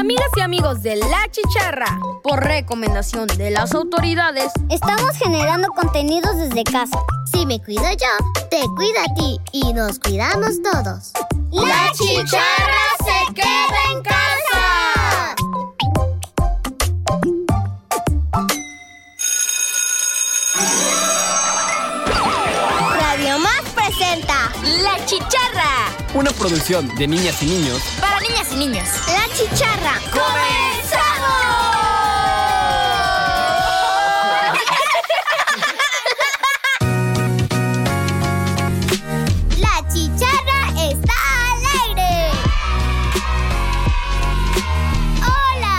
[0.00, 6.64] Amigas y amigos de La Chicharra, por recomendación de las autoridades, estamos generando contenidos desde
[6.64, 6.98] casa.
[7.30, 11.12] Si me cuido yo, te cuida a ti y nos cuidamos todos.
[11.52, 15.34] La Chicharra se queda en casa.
[23.02, 24.50] Radio Más presenta
[24.82, 25.92] La Chicharra.
[26.14, 27.82] Una producción de niñas y niños.
[28.00, 28.88] Para niñas y niños.
[29.54, 29.94] Chicharra.
[30.10, 31.40] ¡Comenzamos!
[39.58, 40.60] La Chicharra
[40.90, 41.14] está
[41.50, 42.30] al aire.
[45.24, 45.76] Hola.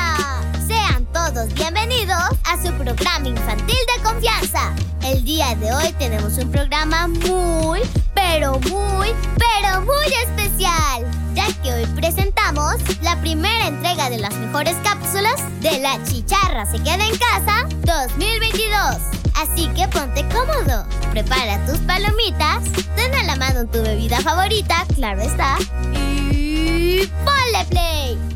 [0.67, 4.73] Sean todos bienvenidos a su programa infantil de confianza.
[5.03, 7.81] El día de hoy tenemos un programa muy,
[8.13, 14.75] pero muy, pero muy especial, ya que hoy presentamos la primera entrega de las mejores
[14.83, 18.97] cápsulas de La Chicharra se queda en casa 2022.
[19.35, 22.63] Así que ponte cómodo, prepara tus palomitas,
[22.95, 25.57] ten a la mano tu bebida favorita, claro está,
[25.93, 28.30] y ponle play.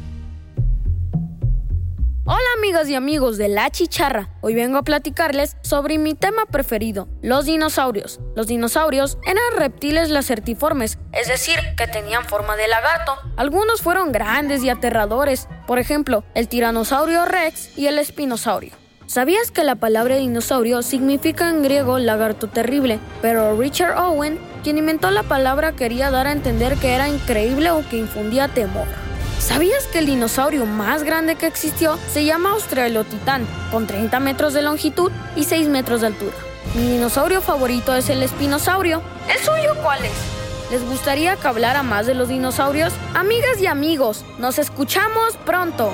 [2.27, 4.29] Hola amigas y amigos de La Chicharra.
[4.41, 8.19] Hoy vengo a platicarles sobre mi tema preferido, los dinosaurios.
[8.35, 13.13] Los dinosaurios eran reptiles lacertiformes, es decir, que tenían forma de lagarto.
[13.37, 18.73] Algunos fueron grandes y aterradores, por ejemplo, el tiranosaurio rex y el espinosaurio.
[19.05, 22.97] ¿Sabías que la palabra dinosaurio significa en griego lagarto terrible?
[23.21, 27.87] Pero Richard Owen, quien inventó la palabra, quería dar a entender que era increíble o
[27.87, 29.04] que infundía temor.
[29.45, 34.63] ¿Sabías que el dinosaurio más grande que existió se llama Australotitán, con 30 metros de
[34.63, 36.35] longitud y 6 metros de altura?
[36.73, 39.03] Mi dinosaurio favorito es el espinosaurio.
[39.29, 40.71] ¿El suyo cuál es?
[40.71, 42.91] ¿Les gustaría que hablara más de los dinosaurios?
[43.13, 45.91] Amigas y amigos, nos escuchamos pronto.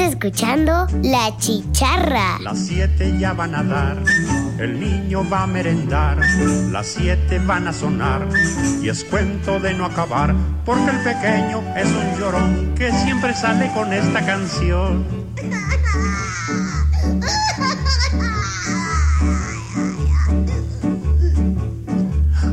[0.00, 2.38] Escuchando La Chicharra.
[2.40, 3.98] Las siete ya van a dar,
[4.58, 6.20] el niño va a merendar,
[6.70, 8.28] las siete van a sonar
[8.80, 13.72] y es cuento de no acabar, porque el pequeño es un llorón que siempre sale
[13.74, 15.04] con esta canción.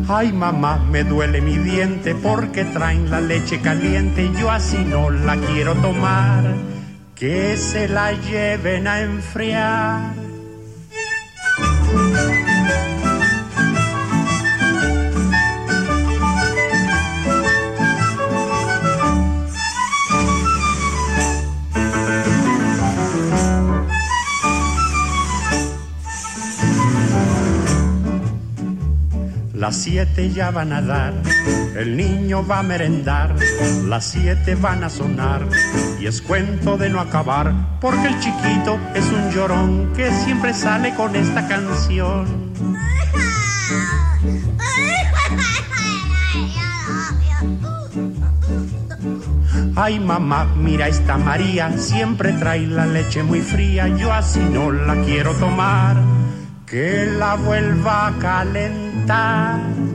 [0.10, 5.12] Ay mamá, me duele mi diente porque traen la leche caliente y yo así no
[5.12, 6.75] la quiero tomar.
[7.16, 10.25] Que se la lleven a enfriar.
[29.66, 31.12] Las siete ya van a dar,
[31.76, 33.34] el niño va a merendar,
[33.86, 35.42] las siete van a sonar
[36.00, 40.94] y es cuento de no acabar, porque el chiquito es un llorón que siempre sale
[40.94, 42.54] con esta canción.
[49.76, 54.94] Ay mamá, mira esta María, siempre trae la leche muy fría, yo así no la
[55.02, 55.98] quiero tomar,
[56.76, 59.95] que la vuelva a calentar.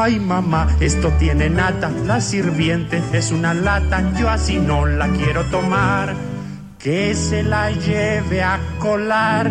[0.00, 5.44] Ay mamá, esto tiene nata, la sirviente es una lata, yo así no la quiero
[5.46, 6.14] tomar,
[6.78, 9.50] que se la lleve a colar.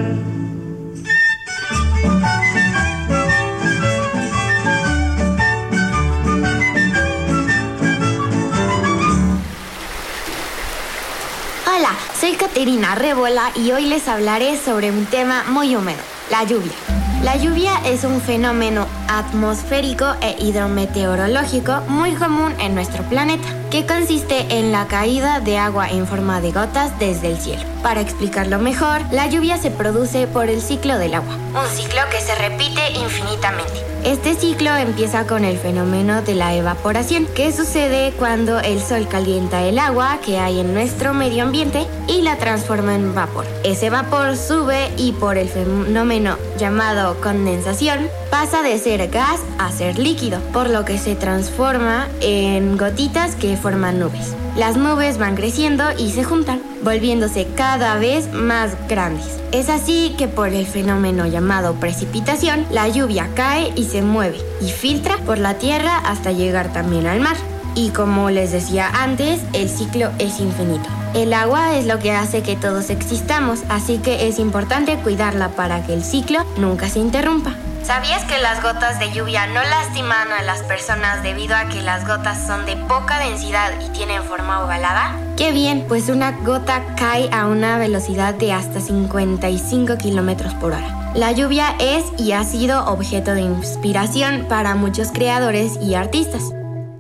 [11.68, 16.00] Hola, soy Caterina Rébola y hoy les hablaré sobre un tema muy húmedo,
[16.32, 17.07] La lluvia.
[17.24, 24.46] La lluvia es un fenómeno atmosférico e hidrometeorológico muy común en nuestro planeta, que consiste
[24.60, 27.64] en la caída de agua en forma de gotas desde el cielo.
[27.82, 32.22] Para explicarlo mejor, la lluvia se produce por el ciclo del agua, un ciclo que
[32.22, 33.87] se repite infinitamente.
[34.04, 39.64] Este ciclo empieza con el fenómeno de la evaporación, que sucede cuando el sol calienta
[39.64, 43.46] el agua que hay en nuestro medio ambiente y la transforma en vapor.
[43.64, 50.00] Ese vapor sube y por el fenómeno llamado condensación pasa de ser gas a ser
[50.00, 54.36] líquido, por lo que se transforma en gotitas que forman nubes.
[54.58, 59.40] Las nubes van creciendo y se juntan, volviéndose cada vez más grandes.
[59.52, 64.72] Es así que por el fenómeno llamado precipitación, la lluvia cae y se mueve y
[64.72, 67.38] filtra por la tierra hasta llegar también al mar.
[67.76, 70.90] Y como les decía antes, el ciclo es infinito.
[71.14, 75.86] El agua es lo que hace que todos existamos, así que es importante cuidarla para
[75.86, 77.54] que el ciclo nunca se interrumpa.
[77.88, 82.06] ¿Sabías que las gotas de lluvia no lastiman a las personas debido a que las
[82.06, 85.16] gotas son de poca densidad y tienen forma ovalada?
[85.38, 91.14] Qué bien, pues una gota cae a una velocidad de hasta 55 kilómetros por hora.
[91.16, 96.44] La lluvia es y ha sido objeto de inspiración para muchos creadores y artistas.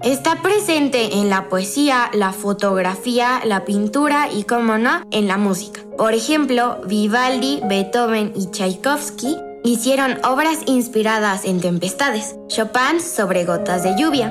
[0.01, 5.81] Está presente en la poesía, la fotografía, la pintura y, como no, en la música.
[5.97, 9.35] Por ejemplo, Vivaldi, Beethoven y Tchaikovsky
[9.67, 14.29] Hicieron obras inspiradas en tempestades, Chopin sobre gotas de lluvia.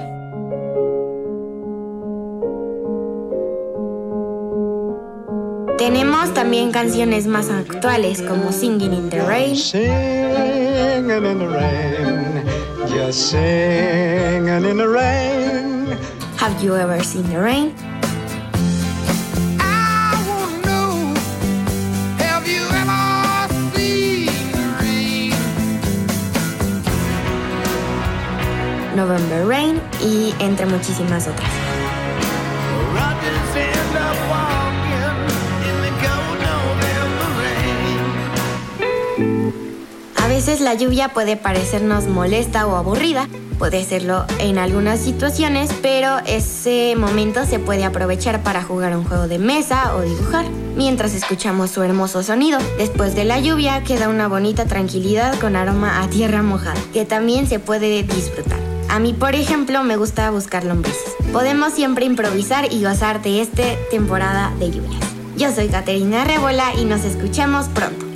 [5.77, 9.55] Tenemos también canciones más actuales como Singing in the Rain.
[9.55, 12.43] Singing in the rain,
[12.89, 15.99] just singing in the rain.
[16.39, 17.75] Have you ever seen the rain?
[28.97, 31.51] November Rain y entre muchísimas otras.
[40.17, 43.29] A veces la lluvia puede parecernos molesta o aburrida,
[43.59, 49.29] puede serlo en algunas situaciones, pero ese momento se puede aprovechar para jugar un juego
[49.29, 50.45] de mesa o dibujar,
[50.77, 52.59] mientras escuchamos su hermoso sonido.
[52.77, 57.47] Después de la lluvia queda una bonita tranquilidad con aroma a tierra mojada, que también
[57.47, 58.66] se puede disfrutar.
[58.97, 61.13] A mí, por ejemplo, me gusta buscar lombrices.
[61.31, 65.05] Podemos siempre improvisar y gozar de esta temporada de lluvias.
[65.37, 68.07] Yo soy Caterina Rebola y nos escuchamos pronto.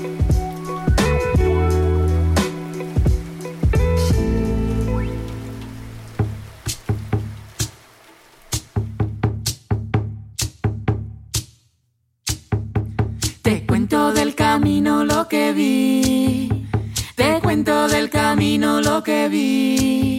[13.43, 16.67] Te cuento del camino lo que vi.
[17.17, 20.11] Te cuento del camino lo que vi.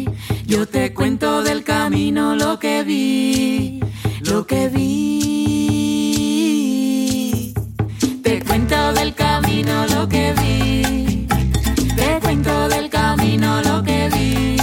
[0.52, 3.80] Yo te cuento del camino lo que vi,
[4.30, 5.14] lo que vi.
[8.22, 11.26] Te cuento del camino lo que vi.
[11.96, 14.58] Te cuento del camino lo que vi.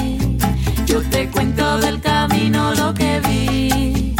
[0.84, 4.14] Yo te cuento del camino lo que vi,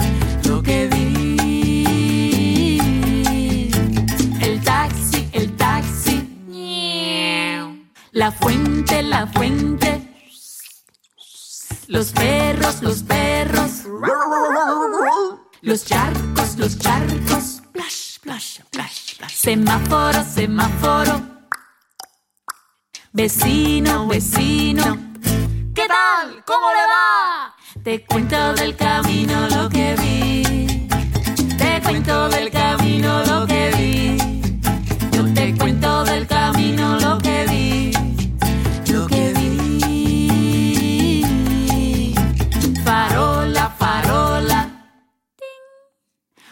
[0.44, 1.98] lo que vi.
[4.40, 6.26] El taxi, el taxi.
[8.12, 9.97] La fuente, la fuente
[11.98, 13.70] los perros, los perros.
[15.62, 17.60] Los charcos, los charcos.
[17.90, 19.34] Splash, splash.
[19.34, 21.20] Semáforo, semáforo.
[23.12, 24.96] Vecino, vecino.
[25.74, 26.44] ¿Qué tal?
[26.46, 27.56] ¿Cómo le va?
[27.82, 30.88] Te cuento del camino lo que vi.
[31.56, 34.17] Te cuento del camino lo que vi.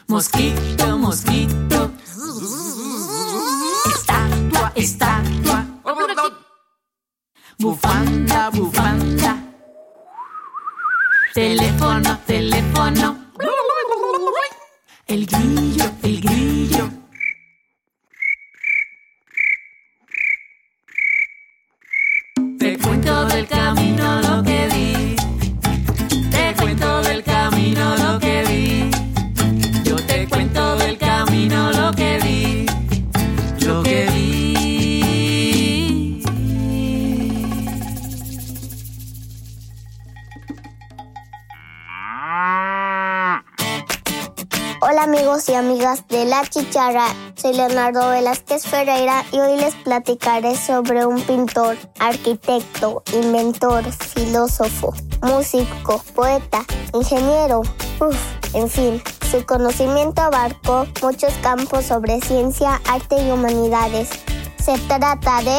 [0.09, 1.91] Mosquito, mosquito.
[3.87, 5.67] Estatua, estatua.
[7.59, 9.37] Bufanda, bufanda.
[11.35, 13.17] Teléfono, teléfono.
[15.09, 16.96] El grillo, el grillo.
[46.77, 47.07] Chicharra.
[47.37, 54.93] Soy Leonardo Velázquez Ferreira y hoy les platicaré sobre un pintor, arquitecto, inventor, filósofo,
[55.23, 58.19] músico, poeta, ingeniero, uff,
[58.53, 59.03] en fin.
[59.31, 64.11] Su conocimiento abarcó muchos campos sobre ciencia, arte y humanidades.
[64.63, 65.59] Se trata de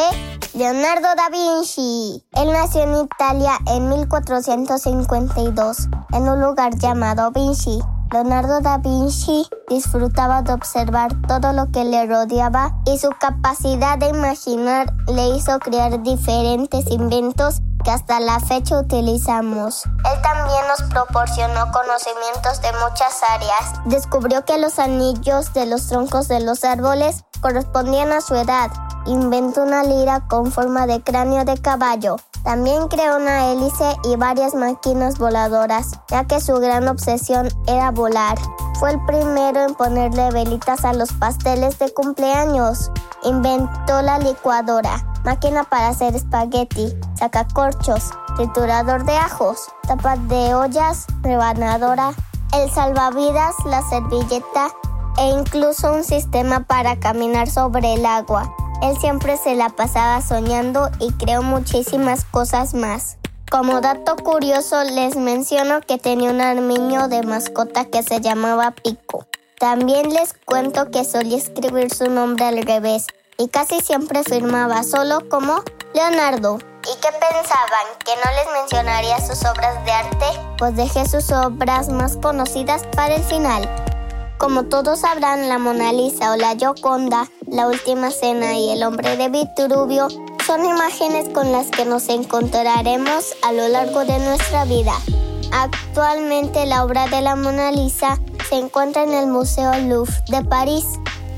[0.53, 2.23] Leonardo da Vinci.
[2.33, 5.77] Él nació en Italia en 1452,
[6.13, 7.79] en un lugar llamado Vinci,
[8.11, 14.07] Leonardo da Vinci disfrutaba de observar todo lo que le rodeaba y su capacidad de
[14.07, 19.85] imaginar le hizo crear diferentes inventos que hasta la fecha utilizamos.
[19.85, 23.85] Él también nos proporcionó conocimientos de muchas áreas.
[23.85, 28.71] Descubrió que los anillos de los troncos de los árboles correspondían a su edad.
[29.05, 32.17] Inventó una lira con forma de cráneo de caballo.
[32.43, 38.37] También creó una hélice y varias máquinas voladoras, ya que su gran obsesión era volar.
[38.79, 42.91] Fue el primero en ponerle velitas a los pasteles de cumpleaños.
[43.23, 52.13] Inventó la licuadora, máquina para hacer espagueti, sacacorchos, triturador de ajos, tapas de ollas, rebanadora,
[52.53, 54.69] el salvavidas, la servilleta
[55.17, 58.55] e incluso un sistema para caminar sobre el agua.
[58.81, 63.17] Él siempre se la pasaba soñando y creó muchísimas cosas más.
[63.51, 69.25] Como dato curioso les menciono que tenía un armiño de mascota que se llamaba Pico.
[69.59, 73.07] También les cuento que solía escribir su nombre al revés
[73.37, 75.63] y casi siempre firmaba solo como
[75.93, 76.57] Leonardo.
[76.83, 77.85] ¿Y qué pensaban?
[78.05, 80.25] ¿Que no les mencionaría sus obras de arte?
[80.57, 83.67] Pues dejé sus obras más conocidas para el final.
[84.37, 89.17] Como todos sabrán, la Mona Lisa o la Gioconda, la Última Cena y el Hombre
[89.17, 90.07] de Vitruvio
[90.45, 94.93] son imágenes con las que nos encontraremos a lo largo de nuestra vida.
[95.51, 100.85] Actualmente la obra de la Mona Lisa se encuentra en el Museo Louvre de París.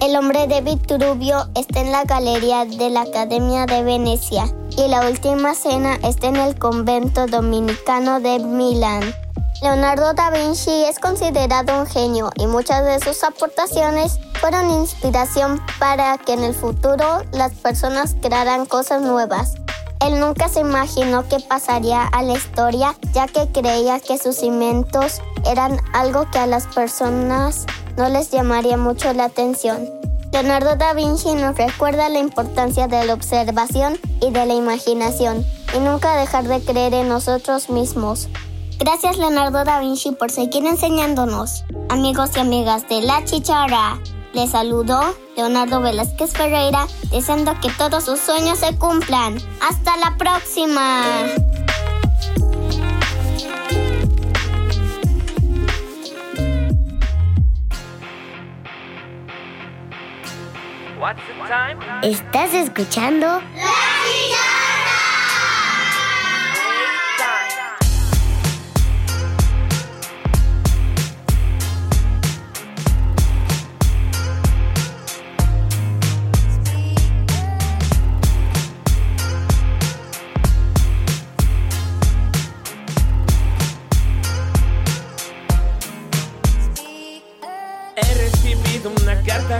[0.01, 4.45] El hombre de Vitruvio está en la Galería de la Academia de Venecia
[4.77, 9.13] y la Última Cena está en el Convento Dominicano de Milán.
[9.61, 16.17] Leonardo da Vinci es considerado un genio y muchas de sus aportaciones fueron inspiración para
[16.17, 19.55] que en el futuro las personas crearan cosas nuevas.
[20.05, 25.21] Él nunca se imaginó que pasaría a la historia ya que creía que sus inventos
[25.45, 27.65] eran algo que a las personas
[27.97, 29.89] no les llamaría mucho la atención.
[30.31, 35.43] Leonardo da Vinci nos recuerda la importancia de la observación y de la imaginación
[35.75, 38.29] y nunca dejar de creer en nosotros mismos.
[38.77, 41.65] Gracias Leonardo da Vinci por seguir enseñándonos.
[41.89, 43.99] Amigos y amigas de La Chicharra,
[44.33, 49.37] les saludó Leonardo Velázquez Ferreira deseando que todos sus sueños se cumplan.
[49.61, 51.03] Hasta la próxima.
[62.03, 63.25] ¿Estás escuchando?
[63.55, 63.79] ¡La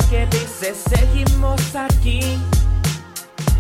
[0.10, 2.40] que dice seguimos aquí.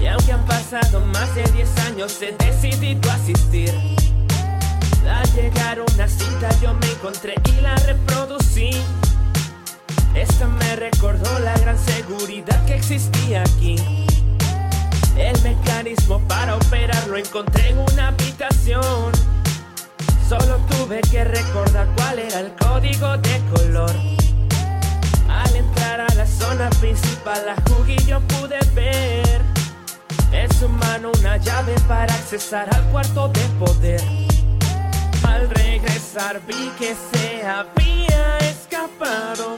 [0.02, 3.74] Y aunque han pasado más de 10 años he decidido asistir.
[5.06, 8.70] Al llegar una cita yo me encontré y la reproducí.
[10.16, 13.76] Esta me recordó la gran seguridad que existía aquí.
[15.18, 19.12] El mecanismo para operarlo encontré en una habitación.
[20.28, 24.29] Solo tuve que recordar cuál era el código de color.
[25.90, 29.42] A la zona principal, la juguillo pude ver
[30.32, 34.02] en su mano una llave para accesar al cuarto de poder.
[35.24, 39.58] Al regresar vi que se había escapado.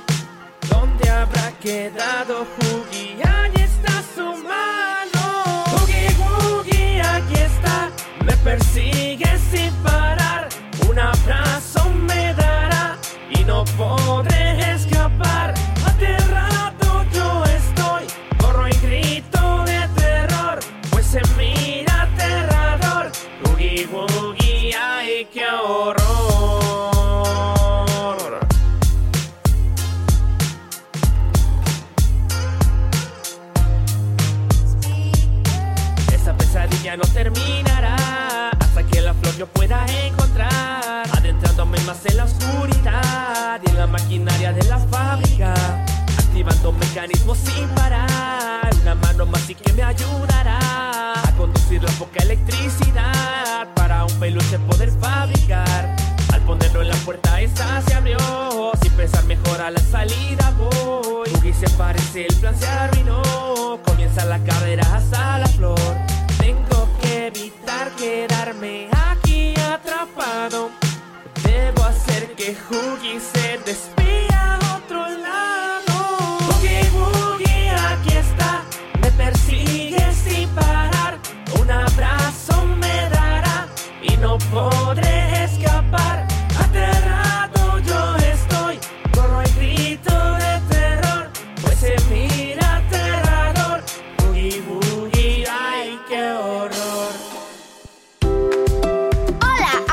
[0.69, 3.17] ¿Dónde habrá quedado Jugi?
[3.23, 5.65] Ahí está su mano.
[5.65, 7.91] Jugi, Jugi, aquí está.
[8.23, 10.47] Me persigue sin parar.
[10.89, 12.97] Un abrazo me dará
[13.29, 14.30] y no podré
[47.11, 48.69] Sin parar.
[48.81, 50.59] Una mano más y que me ayudará
[51.13, 55.95] a conducir la poca electricidad para un peluche poder fabricar.
[56.33, 58.17] Al ponerlo en la puerta esa se abrió.
[58.81, 61.29] Sin pensar mejor a la salida voy.
[61.43, 63.21] Y se parece, el plan se arruinó.
[63.85, 65.10] Comienza la carrera hasta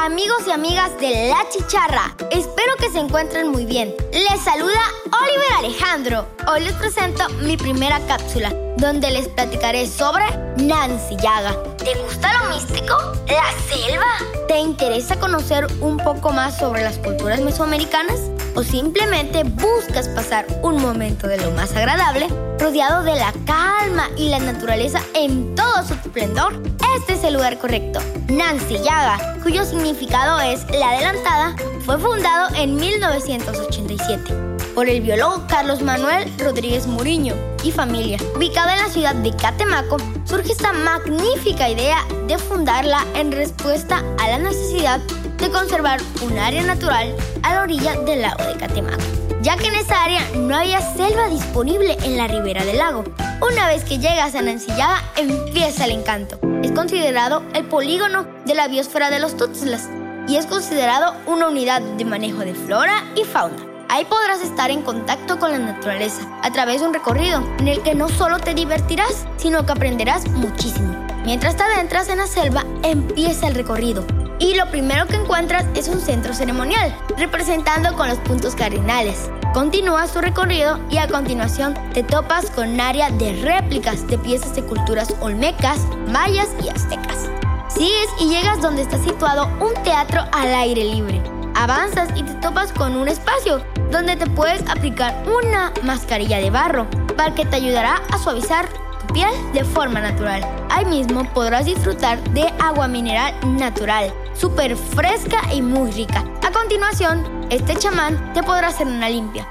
[0.09, 3.95] amigos y amigas de La Chicharra, espero que se encuentren muy bien.
[4.11, 6.27] Les saluda Oliver Alejandro.
[6.50, 10.25] Hoy les presento mi primera cápsula, donde les platicaré sobre
[10.57, 11.62] Nancy Yaga.
[11.77, 12.97] ¿Te gusta lo místico?
[13.27, 14.47] ¿La selva?
[14.49, 18.19] ¿Te interesa conocer un poco más sobre las culturas mesoamericanas?
[18.55, 24.31] ¿O simplemente buscas pasar un momento de lo más agradable, rodeado de la calma y
[24.31, 26.78] la naturaleza en todo su esplendor?
[26.99, 28.00] Este es el lugar correcto.
[28.28, 31.55] Nancy Yaga, cuyo significado es la adelantada,
[31.87, 34.35] fue fundado en 1987
[34.75, 38.19] por el biólogo Carlos Manuel Rodríguez Muriño y familia.
[38.35, 44.28] Ubicada en la ciudad de Catemaco, surge esta magnífica idea de fundarla en respuesta a
[44.31, 44.99] la necesidad
[45.37, 47.14] de conservar un área natural
[47.45, 49.02] a la orilla del lago de Catemaco,
[49.40, 53.05] ya que en esa área no había selva disponible en la ribera del lago.
[53.40, 56.40] Una vez que llegas a Nancillada, empieza el encanto.
[56.64, 59.88] Es considerado el polígono de la biosfera de los Tuxtlas
[60.26, 63.57] y es considerado una unidad de manejo de flora y fauna.
[63.88, 67.80] Ahí podrás estar en contacto con la naturaleza a través de un recorrido en el
[67.83, 71.07] que no solo te divertirás, sino que aprenderás muchísimo.
[71.25, 74.04] Mientras te adentras en la selva, empieza el recorrido.
[74.40, 79.31] Y lo primero que encuentras es un centro ceremonial, representando con los puntos cardinales.
[79.59, 84.55] Continúas tu recorrido y a continuación te topas con un área de réplicas de piezas
[84.55, 87.29] de culturas olmecas, mayas y aztecas.
[87.66, 91.21] Sigues y llegas donde está situado un teatro al aire libre.
[91.57, 96.87] Avanzas y te topas con un espacio donde te puedes aplicar una mascarilla de barro
[97.16, 100.40] para que te ayudará a suavizar tu piel de forma natural.
[100.71, 106.24] Ahí mismo podrás disfrutar de agua mineral natural, súper fresca y muy rica.
[106.46, 109.48] A continuación, este chamán te podrá hacer una limpia.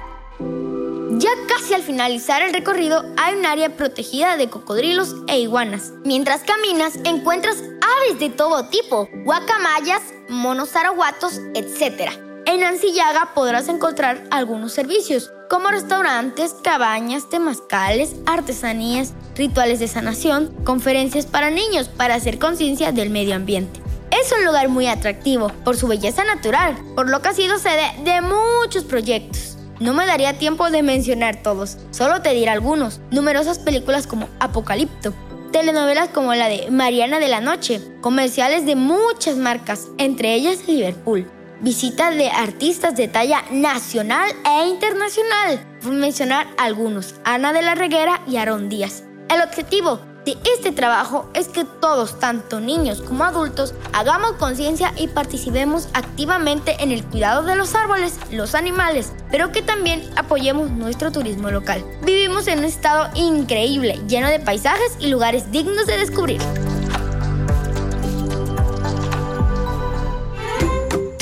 [1.19, 5.91] Ya casi al finalizar el recorrido hay un área protegida de cocodrilos e iguanas.
[6.05, 12.11] Mientras caminas encuentras aves de todo tipo, guacamayas, monos araguatos, etc.
[12.45, 21.25] En Ancillaga podrás encontrar algunos servicios, como restaurantes, cabañas, temazcales, artesanías, rituales de sanación, conferencias
[21.25, 23.86] para niños para hacer conciencia del medio ambiente.
[24.21, 27.91] Es un lugar muy atractivo por su belleza natural, por lo que ha sido sede
[28.03, 29.57] de muchos proyectos.
[29.79, 32.99] No me daría tiempo de mencionar todos, solo te diré algunos.
[33.11, 35.13] Numerosas películas como Apocalipto,
[35.51, 41.29] telenovelas como la de Mariana de la Noche, comerciales de muchas marcas, entre ellas Liverpool,
[41.61, 48.21] visita de artistas de talla nacional e internacional, por mencionar algunos, Ana de la Reguera
[48.27, 49.03] y Aarón Díaz.
[49.29, 55.07] El objetivo de este trabajo es que todos, tanto niños como adultos, hagamos conciencia y
[55.07, 61.13] participemos activamente en el cuidado de los árboles, los animales, pero que también apoyemos nuestro
[61.13, 61.81] turismo local.
[62.03, 66.41] Vivimos en un estado increíble, lleno de paisajes y lugares dignos de descubrir.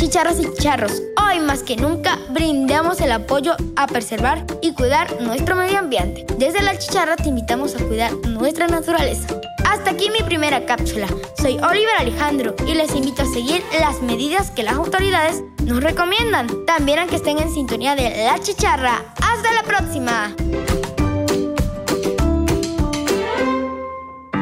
[0.06, 5.56] Chicharras y charros, hoy más que nunca brindamos el apoyo a preservar y cuidar nuestro
[5.56, 6.28] medio ambiente.
[6.38, 9.42] Desde la chicharra te invitamos a cuidar nuestra naturaleza.
[9.68, 11.08] Hasta aquí mi primera cápsula.
[11.42, 16.66] Soy Oliver Alejandro y les invito a seguir las medidas que las autoridades nos recomiendan.
[16.68, 19.06] También a que estén en sintonía de la chicharra.
[19.16, 20.36] Hasta la próxima.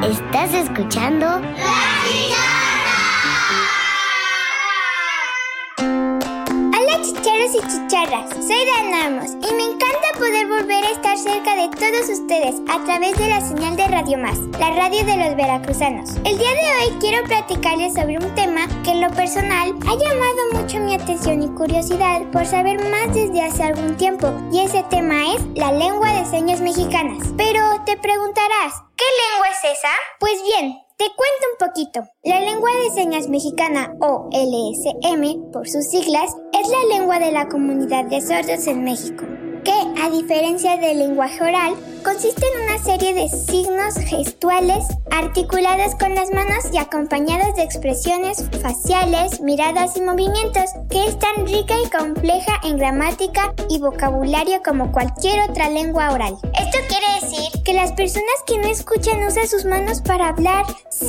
[0.03, 1.41] Estás escuchando
[7.53, 13.15] soy Danamos y me encanta poder volver a estar cerca de todos ustedes a través
[13.15, 16.15] de la señal de Radio Más, la radio de los veracruzanos.
[16.25, 20.63] El día de hoy quiero platicarles sobre un tema que en lo personal ha llamado
[20.63, 25.35] mucho mi atención y curiosidad por saber más desde hace algún tiempo y ese tema
[25.35, 27.19] es la lengua de señas mexicanas.
[27.37, 29.89] Pero te preguntarás, ¿qué lengua es esa?
[30.19, 32.07] Pues bien, Te cuento un poquito.
[32.23, 37.49] La lengua de señas mexicana o LSM por sus siglas es la lengua de la
[37.49, 39.25] comunidad de sordos en México
[39.63, 46.13] que, a diferencia del lenguaje oral, consiste en una serie de signos gestuales articulados con
[46.15, 51.89] las manos y acompañados de expresiones faciales, miradas y movimientos, que es tan rica y
[51.89, 56.37] compleja en gramática y vocabulario como cualquier otra lengua oral.
[56.59, 60.65] Esto quiere decir que las personas que no escuchan usan sus manos para hablar.
[60.89, 61.07] ¡Sí!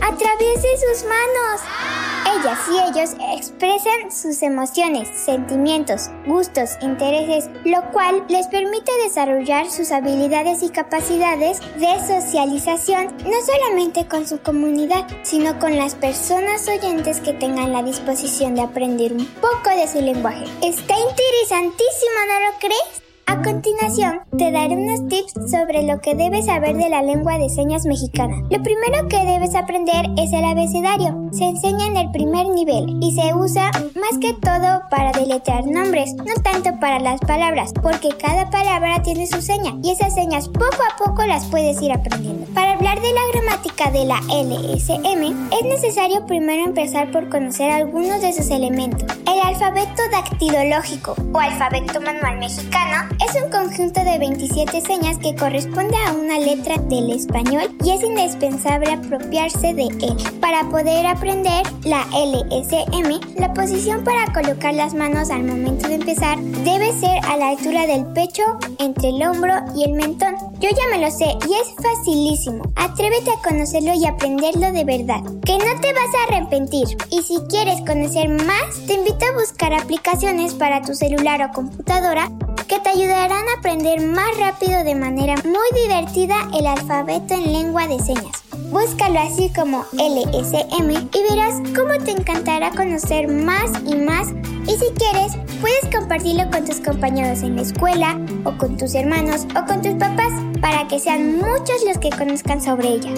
[0.00, 2.01] ¡A través de sus manos!
[2.24, 9.90] Ellas y ellos expresan sus emociones, sentimientos, gustos, intereses, lo cual les permite desarrollar sus
[9.92, 17.20] habilidades y capacidades de socialización, no solamente con su comunidad, sino con las personas oyentes
[17.20, 20.44] que tengan la disposición de aprender un poco de su lenguaje.
[20.62, 23.11] Está interesantísimo, ¿no lo crees?
[23.32, 27.48] A continuación, te daré unos tips sobre lo que debes saber de la lengua de
[27.48, 28.36] señas mexicana.
[28.50, 31.30] Lo primero que debes aprender es el abecedario.
[31.32, 36.12] Se enseña en el primer nivel y se usa más que todo para deletrear nombres,
[36.12, 40.82] no tanto para las palabras, porque cada palabra tiene su seña y esas señas poco
[40.86, 42.44] a poco las puedes ir aprendiendo.
[42.52, 48.20] Para hablar de la gramática de la LSM, es necesario primero empezar por conocer algunos
[48.20, 49.04] de sus elementos.
[49.26, 55.96] El alfabeto dactilológico o alfabeto manual mexicano es un conjunto de 27 señas que corresponde
[56.06, 60.16] a una letra del español y es indispensable apropiarse de él.
[60.40, 66.38] Para poder aprender la LSM, la posición para colocar las manos al momento de empezar
[66.40, 68.42] debe ser a la altura del pecho,
[68.78, 70.34] entre el hombro y el mentón.
[70.58, 72.64] Yo ya me lo sé y es facilísimo.
[72.76, 76.88] Atrévete a conocerlo y aprenderlo de verdad, que no te vas a arrepentir.
[77.10, 82.30] Y si quieres conocer más, te invito a buscar aplicaciones para tu celular o computadora
[82.66, 87.86] que te ayudarán a aprender más rápido de manera muy divertida el alfabeto en lengua
[87.86, 88.42] de señas.
[88.70, 94.28] Búscalo así como LSM y verás cómo te encantará conocer más y más.
[94.66, 99.46] Y si quieres, puedes compartirlo con tus compañeros en la escuela, o con tus hermanos,
[99.60, 103.10] o con tus papás, para que sean muchos los que conozcan sobre ella.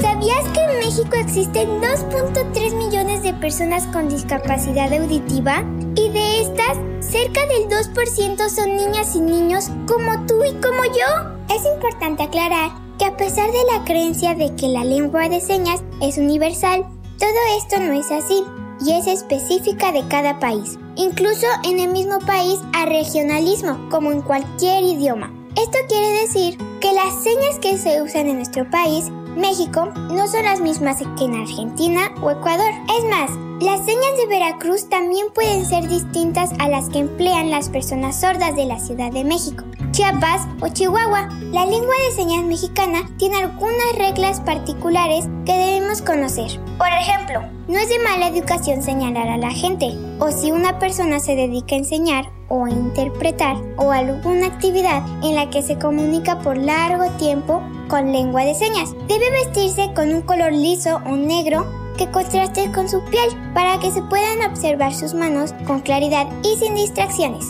[0.00, 5.62] ¿Sabías que en México existen 2.3 millones de personas con discapacidad auditiva?
[5.94, 11.54] Y de estas, cerca del 2% son niñas y niños como tú y como yo.
[11.54, 15.82] Es importante aclarar que a pesar de la creencia de que la lengua de señas
[16.00, 16.86] es universal,
[17.18, 18.42] todo esto no es así
[18.80, 20.78] y es específica de cada país.
[20.96, 25.30] Incluso en el mismo país hay regionalismo, como en cualquier idioma.
[25.56, 30.44] Esto quiere decir que las señas que se usan en nuestro país México no son
[30.44, 32.70] las mismas que en Argentina o Ecuador.
[32.98, 37.68] Es más, las señas de Veracruz también pueden ser distintas a las que emplean las
[37.68, 41.28] personas sordas de la Ciudad de México, Chiapas o Chihuahua.
[41.52, 46.58] La lengua de señas mexicana tiene algunas reglas particulares que debemos conocer.
[46.78, 51.20] Por ejemplo, no es de mala educación señalar a la gente, o si una persona
[51.20, 56.40] se dedica a enseñar o a interpretar o alguna actividad en la que se comunica
[56.40, 58.94] por largo tiempo con lengua de señas.
[59.06, 63.90] Debe vestirse con un color liso o negro que contraste con su piel para que
[63.90, 67.46] se puedan observar sus manos con claridad y sin distracciones.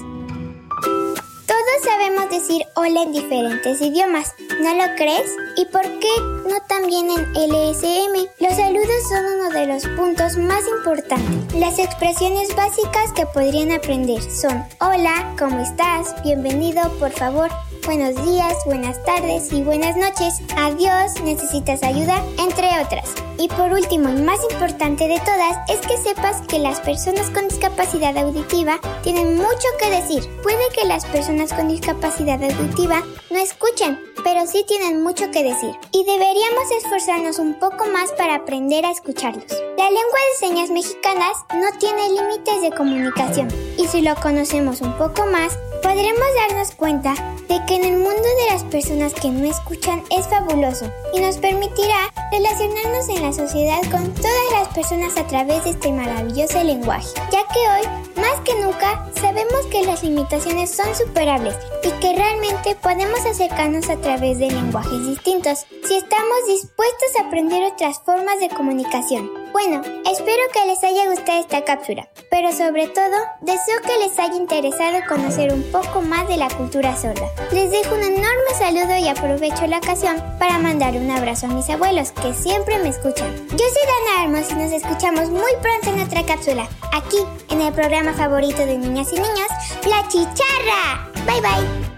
[1.46, 5.34] Todos sabemos decir hola en diferentes idiomas, ¿no lo crees?
[5.56, 6.08] ¿Y por qué
[6.48, 8.28] no también en LSM?
[8.38, 11.54] Los saludos son uno de los puntos más importantes.
[11.54, 16.14] Las expresiones básicas que podrían aprender son hola, ¿cómo estás?
[16.22, 17.50] Bienvenido, por favor,
[17.86, 23.14] buenos días, buenas tardes y buenas noches, adiós, necesitas ayuda, entre otras.
[23.38, 27.48] Y por último y más importante de todas es que sepas que las personas con
[27.48, 30.28] discapacidad auditiva tienen mucho que decir.
[30.42, 35.74] Puede que las personas con discapacidad auditiva no escuchen, pero sí tienen mucho que decir.
[35.92, 39.50] Y deberíamos esforzarnos un poco más para aprender a escucharlos.
[39.78, 44.92] La lengua de señas mexicanas no tiene límites de comunicación y si lo conocemos un
[44.98, 47.14] poco más, podremos darnos cuenta
[47.48, 51.38] de que en el mundo de las personas que no escuchan es fabuloso y nos
[51.38, 57.08] permitirá relacionarnos en la sociedad con todas las personas a través de este maravilloso lenguaje,
[57.30, 62.76] ya que hoy, más que nunca, sabemos que las limitaciones son superables y que realmente
[62.76, 68.48] podemos acercarnos a través de lenguajes distintos si estamos dispuestos a aprender otras formas de
[68.48, 69.39] comunicación.
[69.52, 74.36] Bueno, espero que les haya gustado esta cápsula, pero sobre todo deseo que les haya
[74.36, 77.26] interesado conocer un poco más de la cultura sorda.
[77.50, 81.68] Les dejo un enorme saludo y aprovecho la ocasión para mandar un abrazo a mis
[81.68, 83.34] abuelos que siempre me escuchan.
[83.50, 87.72] Yo soy Dana Armos y nos escuchamos muy pronto en otra cápsula, aquí en el
[87.72, 89.48] programa favorito de niñas y niños,
[89.86, 91.10] La Chicharra.
[91.26, 91.89] Bye bye.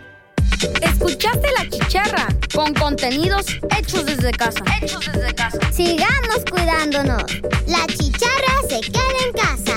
[0.62, 3.46] Escuchaste la chicharra con contenidos
[3.76, 4.62] hechos desde casa.
[4.80, 5.58] Hechos desde casa.
[5.72, 7.24] Sigamos cuidándonos.
[7.66, 9.76] La chicharra se queda en casa.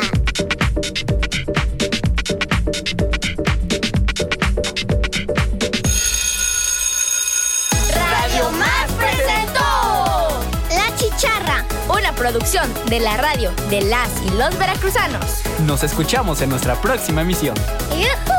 [7.93, 15.41] Radio Más presentó La Chicharra, una producción de la radio de las y los veracruzanos.
[15.65, 17.55] Nos escuchamos en nuestra próxima emisión.
[17.91, 18.34] ¡Yujú!